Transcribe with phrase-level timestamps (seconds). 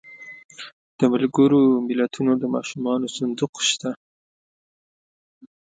[0.97, 3.91] د ملګرو ملتونو د ماشومانو صندوق شته.